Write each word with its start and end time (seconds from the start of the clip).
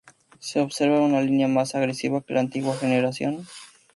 Se 0.39 0.59
observa 0.59 0.99
una 0.99 1.21
línea 1.21 1.47
más 1.47 1.75
agresiva 1.75 2.21
que 2.23 2.33
la 2.33 2.39
antigua 2.39 2.75
generación. 2.75 3.45